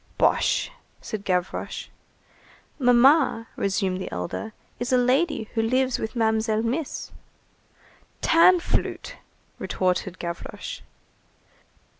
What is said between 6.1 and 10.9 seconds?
Mamselle Miss." "Tanflûte!" retorted Gavroche.